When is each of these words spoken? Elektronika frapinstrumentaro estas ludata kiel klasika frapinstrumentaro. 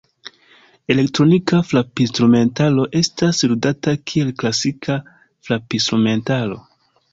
Elektronika 0.93 1.59
frapinstrumentaro 1.71 2.87
estas 3.01 3.43
ludata 3.53 3.95
kiel 4.13 4.35
klasika 4.41 4.99
frapinstrumentaro. 5.51 6.61